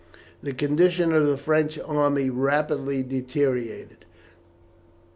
The 0.41 0.51
condition 0.55 1.13
of 1.13 1.27
the 1.27 1.37
French 1.37 1.77
army 1.77 2.31
rapidly 2.31 3.03
deteriorated. 3.03 4.03